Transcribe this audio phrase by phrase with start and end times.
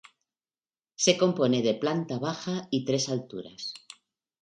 [1.05, 3.75] Se compone de planta baja y tres alturas.